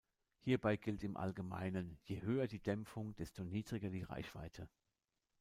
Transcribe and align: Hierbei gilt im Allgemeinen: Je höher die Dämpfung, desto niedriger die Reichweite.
Hierbei 0.39 0.77
gilt 0.77 1.03
im 1.03 1.15
Allgemeinen: 1.15 1.99
Je 2.05 2.23
höher 2.23 2.47
die 2.47 2.57
Dämpfung, 2.59 3.15
desto 3.17 3.43
niedriger 3.43 3.91
die 3.91 4.01
Reichweite. 4.01 4.67